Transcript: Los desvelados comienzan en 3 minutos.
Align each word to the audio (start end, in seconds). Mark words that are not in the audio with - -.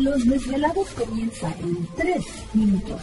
Los 0.00 0.24
desvelados 0.24 0.88
comienzan 0.92 1.54
en 1.60 1.86
3 1.94 2.24
minutos. 2.54 3.02